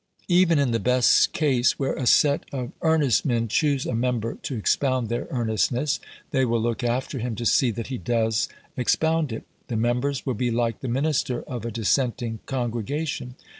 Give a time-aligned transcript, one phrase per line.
[0.29, 4.55] Even in the best case, where a set of earnest men choose a member to
[4.57, 5.99] expound their earnestness,
[6.31, 9.43] they will look after him to see that he does expound it.
[9.67, 13.35] The members will be like the minister of a dissenting congregation.